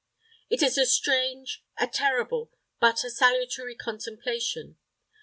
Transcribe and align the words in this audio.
It 0.49 0.63
is 0.63 0.79
a 0.79 0.87
strange, 0.87 1.63
a 1.77 1.85
terrible, 1.85 2.51
but 2.79 3.03
a 3.03 3.11
salutary 3.11 3.75
contemplation. 3.75 4.77